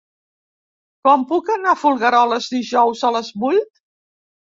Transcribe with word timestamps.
Com 1.07 1.25
puc 1.31 1.51
anar 1.55 1.73
a 1.77 1.77
Folgueroles 1.81 2.47
dijous 2.55 3.05
a 3.11 3.13
les 3.17 3.31
vuit? 3.45 3.69